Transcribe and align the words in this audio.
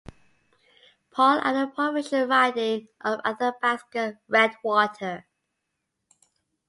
Paul 1.11 1.41
and 1.43 1.55
the 1.55 1.67
provincial 1.71 2.25
riding 2.25 2.87
of 3.01 3.19
Athabasca-Redwater. 3.23 5.27